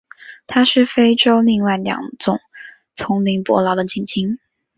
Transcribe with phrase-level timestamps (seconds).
[0.47, 2.39] 它们是非洲另外两种
[2.95, 4.39] 丛林伯劳的近亲。